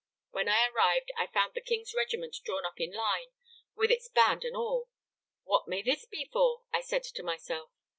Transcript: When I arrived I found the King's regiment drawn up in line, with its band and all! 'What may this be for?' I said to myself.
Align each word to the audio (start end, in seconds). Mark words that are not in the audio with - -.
When 0.31 0.49
I 0.49 0.67
arrived 0.67 1.11
I 1.15 1.27
found 1.27 1.53
the 1.53 1.61
King's 1.61 1.93
regiment 1.93 2.35
drawn 2.43 2.65
up 2.65 2.79
in 2.81 2.91
line, 2.91 3.33
with 3.75 3.91
its 3.91 4.07
band 4.07 4.43
and 4.43 4.55
all! 4.57 4.89
'What 5.43 5.67
may 5.67 5.83
this 5.83 6.07
be 6.07 6.25
for?' 6.33 6.63
I 6.73 6.81
said 6.81 7.03
to 7.03 7.21
myself. 7.21 7.69